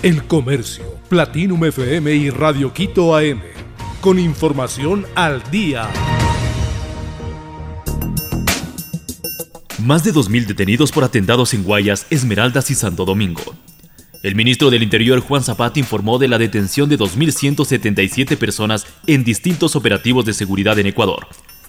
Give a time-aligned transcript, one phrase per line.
[0.00, 3.42] El Comercio, Platinum FM y Radio Quito AM.
[4.00, 5.90] Con información al día.
[9.84, 13.42] Más de 2.000 detenidos por atentados en Guayas, Esmeraldas y Santo Domingo.
[14.22, 19.74] El ministro del Interior Juan Zapata informó de la detención de 2.177 personas en distintos
[19.74, 21.26] operativos de seguridad en Ecuador.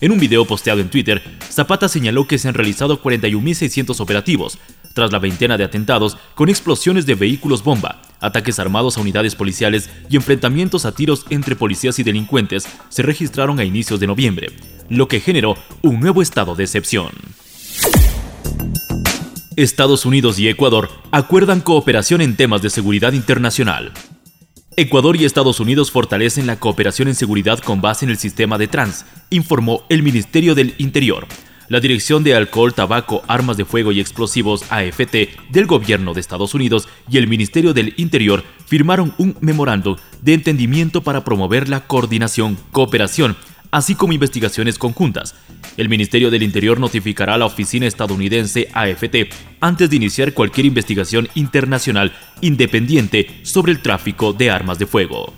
[0.00, 4.58] En un video posteado en Twitter, Zapata señaló que se han realizado 41.600 operativos,
[4.94, 9.90] tras la veintena de atentados con explosiones de vehículos bomba, ataques armados a unidades policiales
[10.08, 14.48] y enfrentamientos a tiros entre policías y delincuentes se registraron a inicios de noviembre,
[14.88, 17.10] lo que generó un nuevo estado de excepción.
[19.56, 23.92] Estados Unidos y Ecuador acuerdan cooperación en temas de seguridad internacional.
[24.76, 28.68] Ecuador y Estados Unidos fortalecen la cooperación en seguridad con base en el sistema de
[28.68, 31.26] trans, informó el Ministerio del Interior.
[31.68, 36.54] La Dirección de Alcohol, Tabaco, Armas de Fuego y Explosivos AFT del Gobierno de Estados
[36.54, 42.58] Unidos y el Ministerio del Interior firmaron un memorándum de entendimiento para promover la coordinación,
[42.72, 43.36] cooperación
[43.72, 45.34] así como investigaciones conjuntas.
[45.76, 51.28] El Ministerio del Interior notificará a la oficina estadounidense AFT antes de iniciar cualquier investigación
[51.34, 55.32] internacional independiente sobre el tráfico de armas de fuego.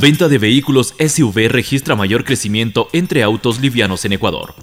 [0.00, 4.54] Venta de vehículos SUV registra mayor crecimiento entre autos livianos en Ecuador.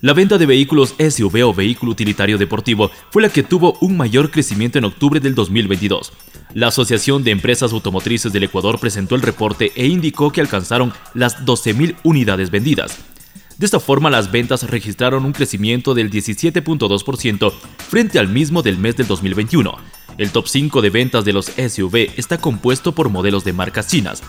[0.00, 4.30] La venta de vehículos SUV o vehículo utilitario deportivo fue la que tuvo un mayor
[4.30, 6.14] crecimiento en octubre del 2022.
[6.54, 11.44] La Asociación de Empresas Automotrices del Ecuador presentó el reporte e indicó que alcanzaron las
[11.44, 12.96] 12.000 unidades vendidas.
[13.58, 17.52] De esta forma, las ventas registraron un crecimiento del 17.2%
[17.90, 19.76] frente al mismo del mes del 2021.
[20.16, 24.22] El top 5 de ventas de los SUV está compuesto por modelos de marcas chinas.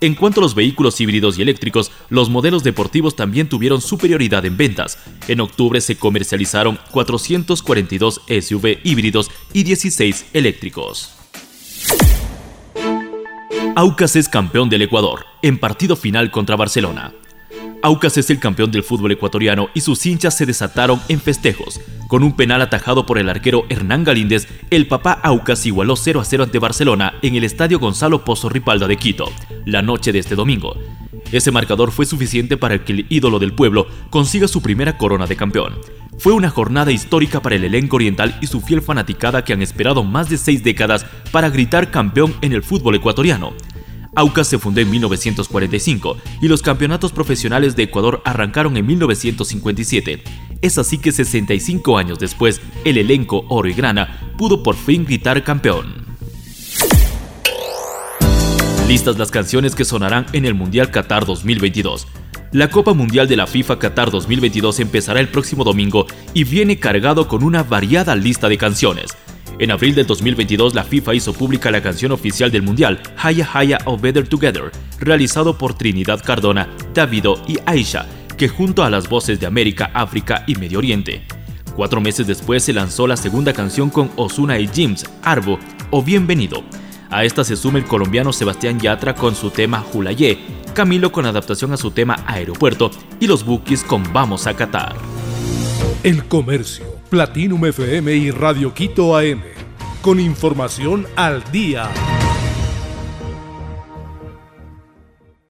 [0.00, 4.56] En cuanto a los vehículos híbridos y eléctricos, los modelos deportivos también tuvieron superioridad en
[4.56, 4.98] ventas.
[5.26, 11.12] En octubre se comercializaron 442 SUV híbridos y 16 eléctricos.
[13.74, 17.12] Aucas es campeón del Ecuador en partido final contra Barcelona.
[17.82, 21.80] Aucas es el campeón del fútbol ecuatoriano y sus hinchas se desataron en festejos.
[22.08, 26.24] Con un penal atajado por el arquero Hernán Galíndez, el papá Aucas igualó 0 a
[26.24, 29.32] 0 ante Barcelona en el estadio Gonzalo Pozo Ripalda de Quito,
[29.64, 30.76] la noche de este domingo.
[31.32, 35.34] Ese marcador fue suficiente para que el ídolo del pueblo consiga su primera corona de
[35.34, 35.80] campeón.
[36.18, 40.04] Fue una jornada histórica para el elenco oriental y su fiel fanaticada que han esperado
[40.04, 43.52] más de seis décadas para gritar campeón en el fútbol ecuatoriano.
[44.14, 50.22] Aucas se fundó en 1945 y los campeonatos profesionales de Ecuador arrancaron en 1957.
[50.62, 55.42] Es así que 65 años después, el elenco oro y grana pudo por fin gritar
[55.44, 56.06] campeón.
[58.88, 62.06] Listas las canciones que sonarán en el Mundial Qatar 2022.
[62.52, 67.26] La Copa Mundial de la FIFA Qatar 2022 empezará el próximo domingo y viene cargado
[67.26, 69.10] con una variada lista de canciones.
[69.58, 73.78] En abril del 2022, la FIFA hizo pública la canción oficial del Mundial, Haya Haya
[73.86, 78.06] o Better Together, realizado por Trinidad Cardona, Davido y Aisha,
[78.36, 81.22] que junto a las voces de América, África y Medio Oriente.
[81.74, 85.58] Cuatro meses después se lanzó la segunda canción con Osuna y James, Arbo
[85.90, 86.64] o Bienvenido.
[87.10, 90.38] A esta se suma el colombiano Sebastián Yatra con su tema Julayé,
[90.74, 94.96] Camilo con adaptación a su tema Aeropuerto y los Bookies con Vamos a Qatar.
[96.02, 99.42] El Comercio Platinum FM y Radio Quito AM.
[100.02, 101.90] Con información al día.